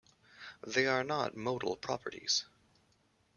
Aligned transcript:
They 0.65 0.87
are 0.87 1.03
not 1.03 1.37
modal 1.37 1.75
properties. 1.75 2.45